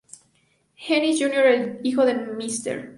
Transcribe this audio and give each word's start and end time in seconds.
Henning, 0.77 1.15
Jr., 1.15 1.45
el 1.53 1.79
hijo 1.83 2.07
de 2.07 2.15
Mr. 2.15 2.89